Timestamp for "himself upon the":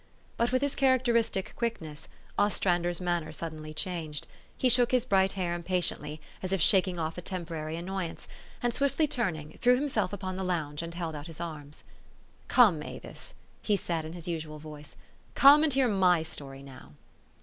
9.75-10.43